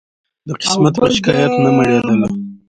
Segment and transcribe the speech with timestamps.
[0.47, 2.27] د قسمت په شکایت نه مړېدله